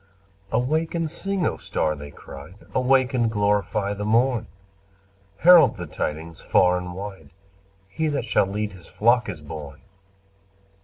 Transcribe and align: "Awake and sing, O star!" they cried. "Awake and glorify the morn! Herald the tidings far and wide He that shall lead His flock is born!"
"Awake 0.51 0.95
and 0.95 1.11
sing, 1.11 1.45
O 1.45 1.57
star!" 1.57 1.93
they 1.95 2.09
cried. 2.09 2.55
"Awake 2.73 3.13
and 3.13 3.29
glorify 3.29 3.93
the 3.93 4.03
morn! 4.03 4.47
Herald 5.37 5.77
the 5.77 5.85
tidings 5.85 6.41
far 6.41 6.75
and 6.75 6.95
wide 6.95 7.29
He 7.87 8.07
that 8.07 8.25
shall 8.25 8.47
lead 8.47 8.71
His 8.71 8.89
flock 8.89 9.29
is 9.29 9.41
born!" 9.41 9.81